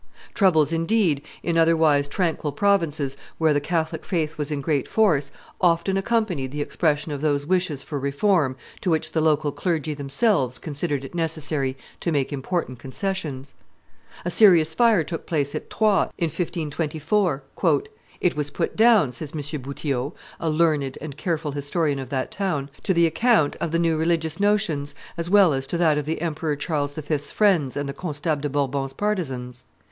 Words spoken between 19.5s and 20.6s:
Boutiot, a